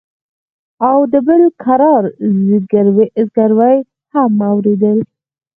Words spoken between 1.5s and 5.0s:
کرار زگيروي هم واورېدل.